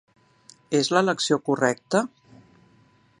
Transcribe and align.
És 0.79 0.89
l'elecció 0.95 1.39
correcta? 1.51 2.03